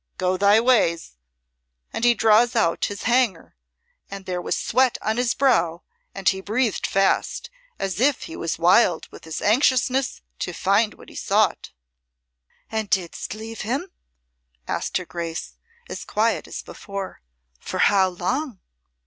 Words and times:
Go 0.17 0.35
thy 0.35 0.59
ways.' 0.59 1.15
And 1.93 2.03
he 2.03 2.15
draws 2.15 2.55
out 2.55 2.85
his 2.85 3.03
hanger, 3.03 3.55
and 4.09 4.25
there 4.25 4.41
was 4.41 4.57
sweat 4.57 4.97
on 4.99 5.17
his 5.17 5.35
brow 5.35 5.83
and 6.15 6.27
he 6.27 6.41
breathed 6.41 6.87
fast, 6.87 7.51
as 7.77 7.99
if 7.99 8.23
he 8.23 8.35
was 8.35 8.57
wild 8.57 9.07
with 9.11 9.25
his 9.25 9.43
anxiousness 9.43 10.23
to 10.39 10.53
find 10.53 10.95
what 10.95 11.09
he 11.09 11.15
sought." 11.15 11.71
"And 12.71 12.89
didst 12.89 13.35
leave 13.35 13.61
him?" 13.61 13.91
asked 14.67 14.97
her 14.97 15.05
Grace, 15.05 15.53
as 15.87 16.03
quiet 16.03 16.47
as 16.47 16.63
before. 16.63 17.21
"For 17.59 17.77
how 17.77 18.07
long?" 18.09 18.59